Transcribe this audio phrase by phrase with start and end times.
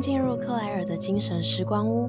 [0.00, 2.08] 进入克莱尔的精神时光屋，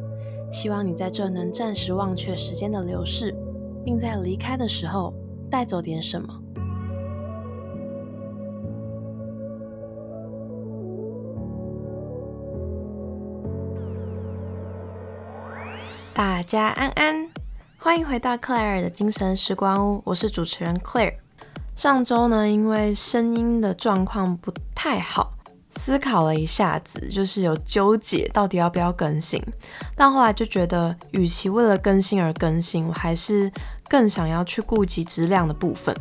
[0.49, 3.35] 希望你在这能暂时忘却时间的流逝，
[3.83, 5.13] 并在离开的时候
[5.49, 6.41] 带走点什么。
[16.13, 17.29] 大家安安，
[17.77, 21.15] 欢迎回到克莱尔的精神时光屋，我是主持人 Claire。
[21.75, 25.33] 上周呢，因为声音的状况不太好。
[25.71, 29.41] 思考了一下子，就是有纠结到底要不要更新，
[29.95, 33.51] 但后来就觉得，与其为了更新而更新，我还是
[33.89, 35.95] 更想要去顾及质量的部分，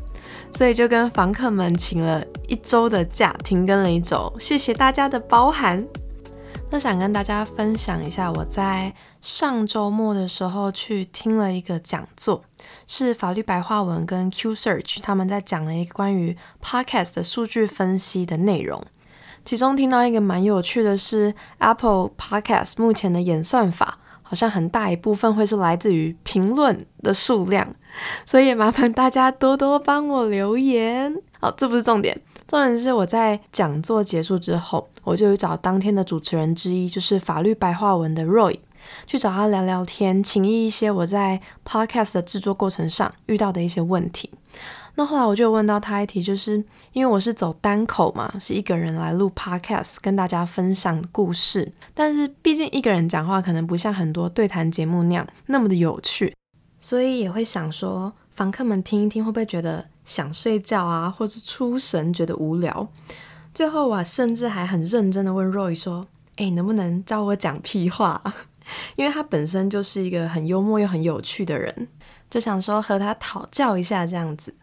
[0.53, 5.87] 所以就跟房客们请了一周的假，停更了一周，谢谢大家的包涵。
[6.73, 12.45] 那想跟大家分享一下，我在上周末的时候去听了一个讲座，
[12.87, 18.85] 是法律白话文跟 Q Search 他们在讲了一个关于 Podcast 的数据分析的内容。
[19.45, 27.75] 其中听到一个蛮有趣的是，Apple Podcast 目前的演算法好像很大一部分会是来自于评论的数量，
[28.25, 31.17] 所以也麻烦大家多多帮我留言。
[31.41, 38.59] 好，这不是重点，重点是我在讲座结束之后，我就去找当天的主持人之一，就是法律白话文的 Roy，
[39.07, 44.31] 去找他聊聊天，请意一些我在 Podcast 的制作过程上遇到的一些问题。
[44.97, 56.37] 那后来我就问到他一题，就是因为我是走单口嘛，是一个人来录 podcast 跟大家分享故事，但是毕竟一个人讲话可能不像很多对谈节目那样那么的有趣，
[56.79, 62.89] 所以也会想说，房客们听一听会不会觉得想睡觉啊，或是出神觉得无聊？
[63.55, 68.23] 最后我甚至还很认真的问 Roy 说，哎，能不能教我讲屁话？
[68.95, 71.89] 因为他本身就是一个很幽默又很有趣的人，
[72.31, 74.55] 就想说和他讨教一下这样子。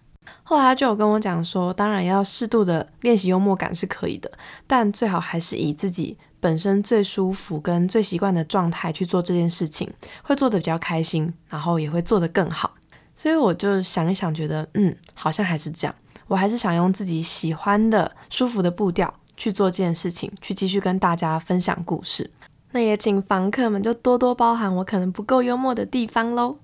[0.44, 4.32] 后来他就有跟我讲说，当然要适度的练习幽默感是可以的，
[4.66, 9.92] 但最好还是以自己本身最舒服跟最习惯的状态去做这件事情，
[10.24, 12.76] 会做的比较开心，然后也会做得更好。
[13.14, 15.96] 所以我就想一想，觉得嗯，好像还是这样，
[16.28, 22.32] 我还是想用自己喜欢的、舒服的步调去做这件事情，去继续跟大家分享故事。
[22.72, 26.60] 那也请房客们就多多包涵我可能不够幽默的地方喽。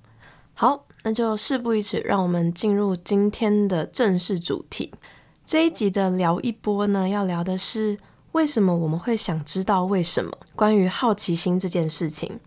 [0.54, 0.86] 好。
[1.06, 4.94] 那就事不宜迟，让我们进入今天的正式主题。
[5.46, 7.98] 这一集的聊一波呢，要聊的是
[8.32, 10.32] 为什么我们会想知道为什么？
[10.56, 12.40] 关于好奇心这件事情，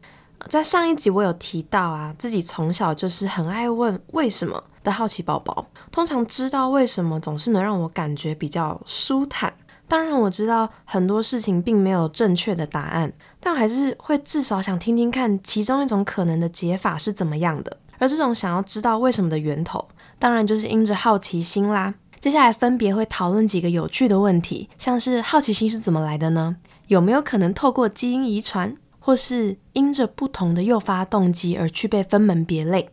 [0.49, 5.67] 在上一集我有提到啊，自己从小就是很爱问为什么的好奇宝宝。
[5.93, 9.53] 通常知道为什么，总是能让我感觉比较舒坦。
[9.87, 17.77] 当然我知道很多事情并没有正确的答案，但还是会至少想听听看其中一种可能的解法是怎么样的。
[17.99, 21.95] 而这种想要知道为什么的源头，当然就是因着好奇心啦。
[22.21, 26.57] 接下来分别会讨论几个有趣的问题，像是好奇心是怎么来的呢？
[26.89, 32.89] 有没有可能透过基因遗传，或是因着不同的诱发动机而去被分门别类？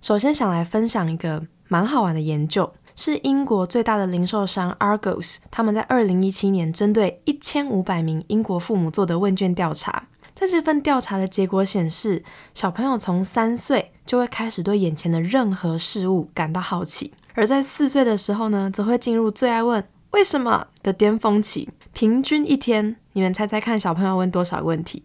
[0.00, 10.08] 首先想来分享一个蛮好玩的研究，是英国最大的零售商 Argos，他们在二零一七年针对一千五百名英国父母做的问卷调查。
[10.34, 21.68] 在这份调查的结果显示，小朋友从三岁就会开始对眼前的任何事物感到好奇，而在四岁的时候呢，则会进入最爱问为什么的巅峰期。
[21.92, 25.04] 平均一天，你们猜猜看，小朋友问多少个问题？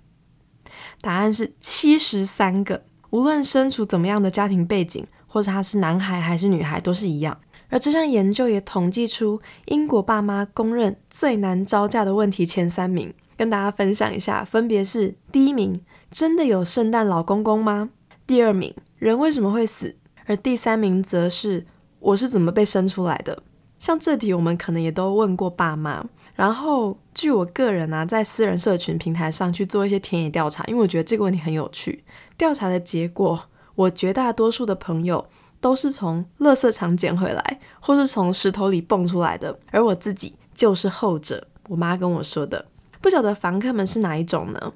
[1.02, 2.84] 答案是七十三个。
[3.12, 7.40] 无论身处怎么样的家庭背景，或者他是男孩还是女孩，都是一样。
[7.70, 13.14] 而这项研究也统计出英国爸妈公认最难招架的问题前三名。
[13.40, 17.90] 跟大家分享一下，分别是第一名，真的有圣诞老公公吗？
[18.28, 19.96] 第二名，人为什么会死？
[20.26, 21.66] 而第三名则是
[22.00, 23.42] 我是怎么被生出来的？
[23.80, 26.06] 像这题，我们可能也都问过爸妈。
[26.36, 32.04] 然后，据我个人啊，在私人社群平台上去做一些田野调查，因为我觉得这个问题很有趣。
[32.38, 33.42] 调查的结果，
[33.76, 35.26] 我绝大多数的朋友
[35.62, 41.48] 都是从垃圾场捡回来，或是从石头里蹦出来的，而我自己就是后者。
[41.70, 42.66] 我妈跟我说的。
[43.02, 44.74] 不晓得房客们是哪一种呢？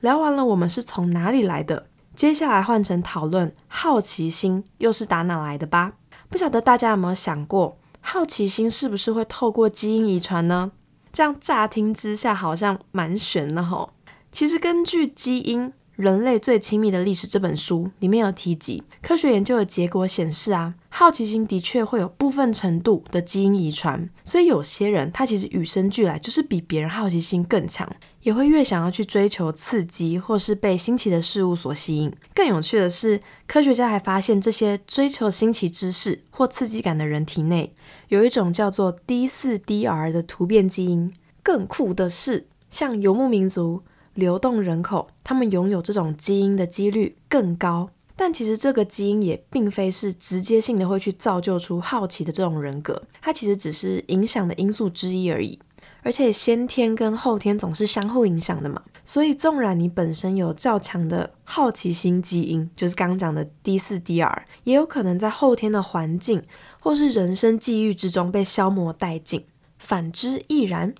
[0.00, 5.94] 聊完了我们是从哪里来的，接下来换成讨论好奇心又是打哪来的吧。
[6.28, 10.72] 不晓得大家有没有想过，好奇心是不是会透过基因遗传呢？
[11.12, 13.90] 这样乍听之下好像蛮悬的吼。
[14.30, 15.72] 其实根据基因。
[15.96, 27.90] 人类最亲密的历史这本书里面有提及，科学研究的结果显示啊，好奇心的确会有部分程度的基因遗传，所以有些人他其实与生俱来就是比别人好奇心更强，
[28.20, 32.12] 也会越想要去追求刺激或是被新奇的事物所吸引。
[32.34, 37.74] 更有趣的是，科学家还发现这些追求新奇知识或刺激感的人体内
[38.08, 41.10] 有一种叫做 D4DR 的突变基因。
[41.42, 43.82] 更酷的是，像游牧民族。
[44.16, 47.90] 流动人口，他们拥有这种基因的几率更高。
[48.18, 55.58] 但其实这个基因也并非是直接性的会去造就出好奇的这种人格，它其实只是影响的因素之一而已。
[56.02, 66.42] 而且先天跟后天总是相互影响的嘛，所以纵然你本身有较强的好奇心基因，就是刚刚讲的 D4DR，也有可能在后天的环境
[66.80, 69.44] 或是人生际遇之中被消磨殆尽。
[69.78, 70.94] 反之亦然。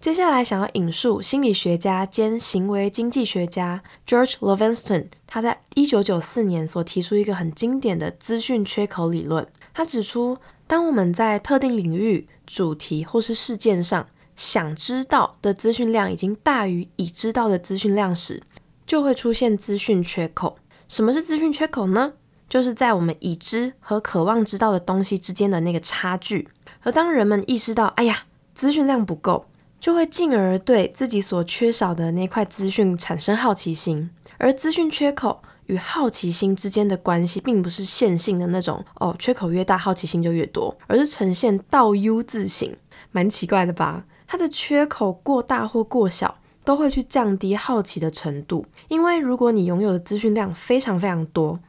[0.00, 9.44] 接下来想要引述心理学家兼行为经济学家 George Levinston，他在一九九四年所提出一个很经典的资讯缺口理论。
[9.74, 14.06] 他指出，当我们在特定领域、主题或是事件上
[14.36, 18.44] 想知道的资讯量已经大于已知道的资讯量时，
[18.86, 20.58] 就会出现资讯缺口。
[20.86, 22.12] 什么是资讯缺口呢？
[22.48, 26.48] 就是在我们已知和渴望知道的东西之间的那个差距。
[26.82, 29.46] 而当人们意识到，哎呀，资讯量不够。
[29.80, 42.76] 就会进而对自己所缺少的那块资讯产生好奇心，而资讯缺口与好奇心之间的关系，并不是线性的那种哦，缺口越大，好奇心就越多，而是呈现倒 U 字形，
[43.12, 44.04] 蛮奇怪的吧？
[44.26, 51.60] 它的缺口过大或过小，都会去降低好奇的程度，因为如果你拥有的资讯量非常非常多，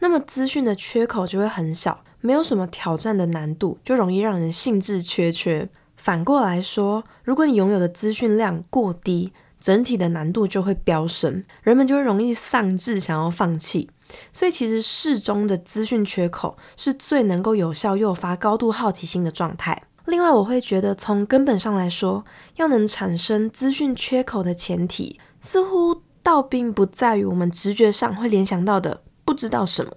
[0.00, 5.68] 那么资讯的缺口就会很小，没有什么挑战的难度，就容易让人兴致缺缺。
[6.04, 13.88] 反过来说，如果你拥有的资讯量过低，整体的难度就会飙升，人们就会容易丧志，想要放弃。
[14.30, 19.84] 所以，其实适中的资讯缺口是最能够有效诱发高度好奇心的状态。
[20.04, 22.26] 另外，我会觉得从根本上来说，
[22.56, 29.90] 要能产生资讯缺口的前提，似乎倒并不在于我们直觉上会联想到的不知道什么，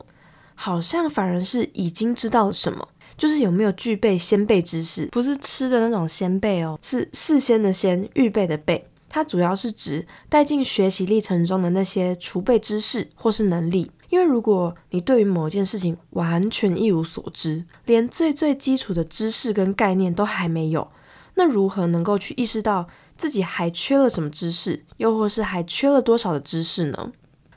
[0.56, 2.88] 好像反而是已经知道了什么。
[3.18, 8.88] 就是有没有具备先备知识，不是吃的那种先备哦，是事先的先预备的备。
[9.10, 13.90] 它主要是指带进学习历程中的那些储备知识或是能力。
[14.10, 20.92] 因为如果你对于某件事情完全一无所知，连最最基础的知识跟概念都还没有，
[21.36, 22.88] 那如何能够去意识到
[23.18, 27.12] 自己还缺了什么知识，又或是还缺了多少的知识呢？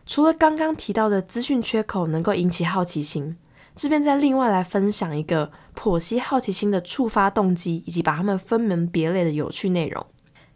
[0.07, 3.37] 除了刚刚提到的资讯缺口能够引起好奇心。
[3.81, 10.05] 这边再另外来分享一个剖析好奇心的触发动机，以及把它们分门别类的有趣内容。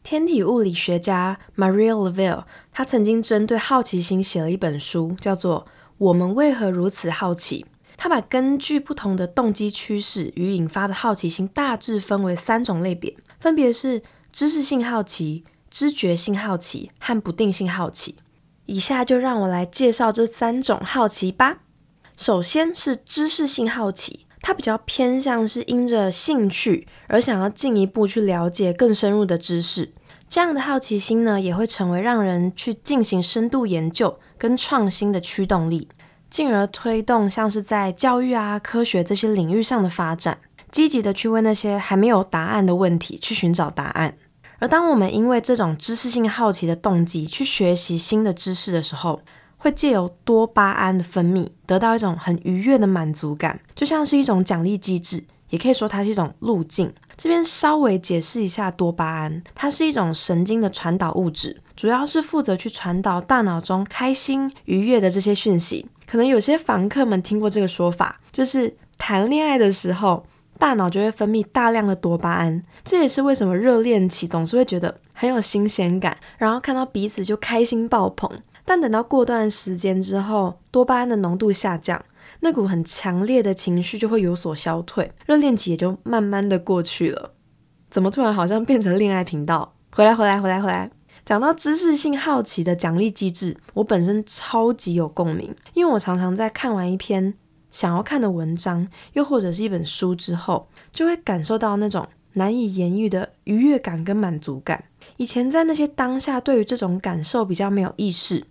[0.02, 5.64] 天体物理学家 Maria Leville，他曾经针对好奇心写了一本书，叫做
[5.96, 7.64] 《我们为何如此好奇》。
[7.96, 18.16] 他把根据不同的动机趋势与引发的好奇心大致分为三种类别，分别是知识性好奇、知觉性好奇和不定性好奇。
[18.66, 21.60] 以下就让我来介绍这三种好奇吧。
[22.16, 29.92] 首先是知识性好奇，它比较偏向是因着兴趣而想要进一步去了解更深入的知识。
[30.28, 35.88] 这样的好奇心呢，也会成为让人去进行深度研究跟创新的驱动力，
[36.30, 40.38] 进而推动像是在教育啊、科学这些领域上的发展，
[40.70, 44.16] 积极的去为那些还没有答案的问题去寻找答案。
[44.60, 49.20] 而当我们因为这种知识性好奇的动机去学习新的知识的时候，
[49.64, 56.92] 会借由多巴胺的分泌得到一种很愉悦的满足感，就像是一种奖励机制，也可以说它是一种路径。
[57.16, 65.86] 这边稍微解释一下多巴胺，它是一种神经的传导物质，主要是负责去传导大脑中开心愉悦的这些讯息。
[66.06, 70.26] 可能有些房客们听过这个说法，就是谈恋爱的时候，
[70.58, 78.30] 大脑就会分泌大量的多巴胺，这也是为什么热恋期总是会觉得很有新鲜感，然后看到彼此就开心爆棚。
[78.64, 82.04] 但等到过段时间之后，多巴胺的浓度下降，
[82.40, 87.34] 那股很强烈的情绪就会有所消退，热恋期也就慢慢的过去了。
[87.90, 89.74] 怎么突然好像变成恋爱频道？
[89.92, 90.90] 回来回来回来回来！
[91.24, 97.34] 讲到知识性好奇的奖励机制，我本身超级有共鸣，因为我常常在看完一篇
[97.68, 104.84] 想要看的文章，又或者是一本书之后，就会感受到那种难以言喻的愉悦感跟满足感。
[105.16, 108.44] 以前在那些当下，对于这种感受比较没有意识。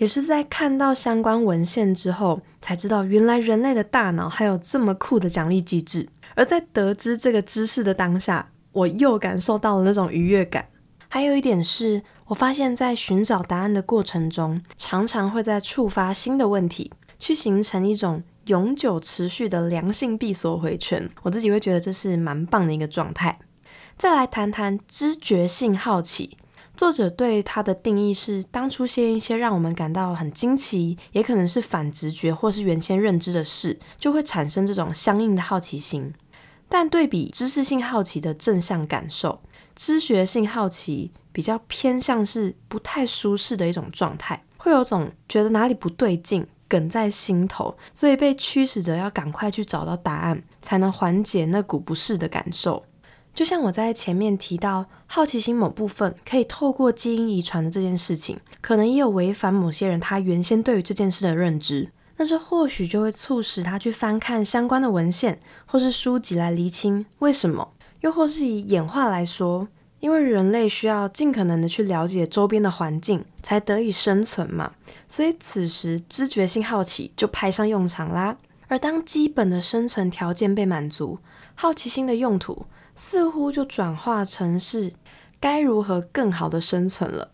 [0.00, 6.08] 也是在看到相关文献之后，才知道原来人类的大脑还有这么酷的奖励机制。
[6.34, 10.68] 而在得知这个知识的当下，我又感受到了那种愉悦感。
[11.10, 21.10] 还有一点是，我发现，在寻找答案的过程中，常常会在触发新的问题，去形成一种永久持续的良性闭锁回圈。
[21.24, 23.38] 我自己会觉得这是蛮棒的一个状态。
[23.98, 26.38] 再来谈谈知觉性好奇。
[26.80, 36.14] 作者对它的定义是：当出现一些让我们感到很惊奇，也可能是反直觉或是原先认知的事，就会产生这种相应的好奇心。
[36.70, 39.42] 但对比知识性好奇的正向感受，
[39.76, 52.86] 知觉性好奇比较偏向是不太舒适的一种状态，会有种觉得哪里不对劲，梗在心头，所以被驱使着要赶快去找到答案，才能缓解那股不适的感受。
[53.32, 69.68] 就像我在前面提到，好奇心某部分可以透过基因遗传的这件事情，可能也有违反某些人他原先对于这件事的认知，那这或许就会促使他去翻看相关的文献或是书籍来厘清为什么，又或是以演化来说，
[70.00, 74.72] 因为人类需要尽可能的去了解周边的环境，才得以生存嘛，
[75.08, 78.36] 所以此时知觉性好奇就派上用场啦。
[78.68, 81.18] 而当基本的生存条件被满足，
[81.54, 82.66] 好奇心的用途。
[82.94, 84.92] 似乎就转化成是
[85.38, 87.30] 该如何更好的生存了。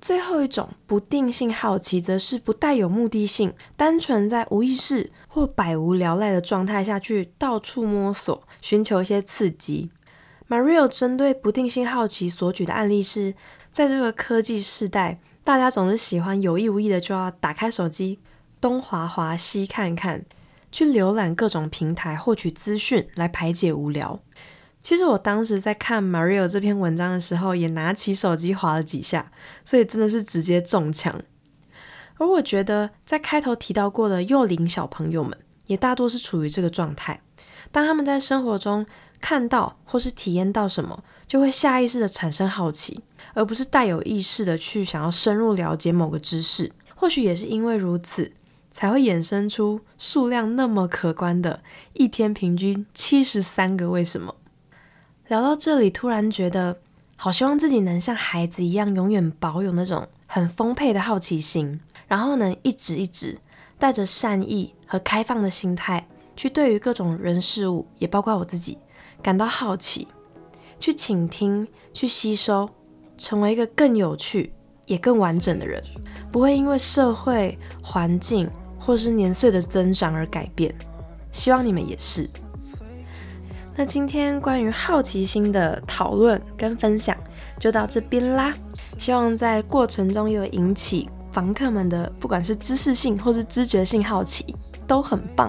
[0.00, 9.90] 最后一种不定性好奇，则是不带有目的性，单纯在无意识或百无聊赖的状态下去到处摸索，寻求一些刺激。
[10.48, 13.34] Mario 针对不定性好奇所举的案例是，
[13.72, 18.20] 在这个科技时代，大家总是喜欢有意无意的就要打开手机，
[18.60, 20.24] 东滑滑西看看，
[20.70, 24.20] 去浏览各种平台获取资讯来排解无聊。
[24.80, 29.30] 其实我当时在看 Mario 这篇文章的时候，也拿起手机划了几下，
[29.64, 31.20] 所以真的是直接中枪。
[32.16, 37.20] 而我觉得，在开头提到过的幼龄小朋友们，也大多是处于这个状态。
[37.70, 38.86] 当他们在生活中
[39.20, 43.02] 看到或是体验到什么，就会下意识的产生好奇，
[43.34, 46.72] 而不是带有意识的去想要深入了解某个知识。
[46.94, 48.32] 或许也是因为如此，
[48.70, 54.34] 才会衍生出数量那么可观的，一天平均七十三个为什么。
[55.28, 56.78] 聊到这里，突然觉得
[57.16, 63.36] 好希望自己能像孩子一样，永远保有那种很丰沛的好奇心，然后能一直一直
[63.78, 68.78] 带着善意和开放的心态，去对于各种人事物，也包括我自己，
[69.22, 70.08] 感到好奇，
[70.80, 72.70] 去倾听，去吸收，
[73.18, 74.54] 成为一个更有趣
[74.86, 75.82] 也更完整的人，
[76.32, 80.74] 不会因为社会环境或是年岁的增长而改变。
[81.30, 82.30] 希望你们也是。
[83.78, 87.16] 那今天关于好奇心的讨论跟分享
[87.60, 88.52] 就到这边啦，
[88.98, 94.52] 希望在过程中有引起房客们的不管是知识性或是知觉性好奇，
[94.84, 95.48] 都很棒。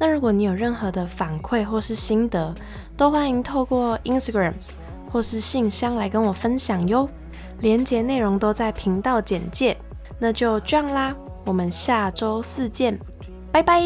[0.00, 2.52] 那如果你有任何的反馈或是心得，
[2.96, 4.54] 都欢迎透过 Instagram
[5.08, 7.08] 或是信箱来跟我分享哟，
[7.60, 9.76] 连接内容都在频道简介。
[10.18, 11.14] 那就这样啦，
[11.46, 12.98] 我们下周四见，
[13.52, 13.80] 拜拜。